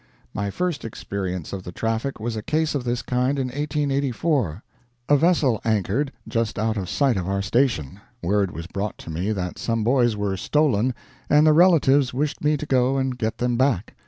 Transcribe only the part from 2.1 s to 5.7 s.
was a case of this kind in 1884. A vessel